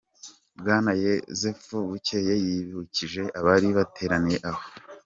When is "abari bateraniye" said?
3.39-4.39